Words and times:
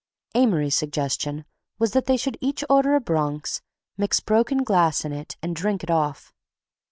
Amory's 0.33 0.75
suggestion 0.75 1.45
was 1.77 1.91
that 1.91 2.07
they 2.07 2.17
should 2.17 2.35
each 2.41 2.63
order 2.67 2.95
a 2.95 2.99
Bronx, 2.99 3.61
mix 3.97 4.19
broken 4.19 4.63
glass 4.63 5.05
in 5.05 5.11
it, 5.11 5.37
and 5.43 5.55
drink 5.55 5.83
it 5.83 5.91
off. 5.91 6.33